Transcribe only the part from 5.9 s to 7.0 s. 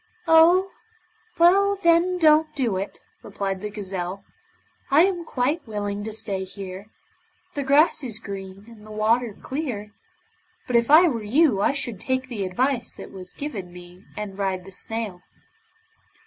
to stay here.